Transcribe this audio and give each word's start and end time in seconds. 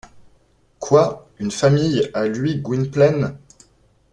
Quoi! 0.79 1.29
une 1.37 1.51
famille, 1.51 2.09
à 2.15 2.25
lui 2.25 2.55
Gwynplaine! 2.59 3.37